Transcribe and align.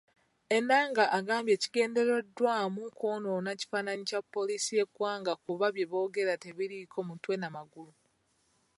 Ennanga 0.57 1.03
agambye 1.17 1.55
kigendereddwamu 1.61 2.83
kwonoona 2.97 3.51
kifaananyi 3.59 4.03
kya 4.09 4.21
poliisi 4.33 4.69
y'eggwanga 4.77 5.33
kuba 5.43 5.65
byeboogera 5.75 6.33
tebiriiko 6.43 6.97
mutwe 7.07 7.35
na 7.39 7.49
magulu. 7.55 7.93